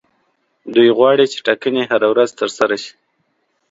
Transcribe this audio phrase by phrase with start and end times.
[0.73, 2.93] دوی غواړي چې ټاکنې هره ورځ ترسره شي.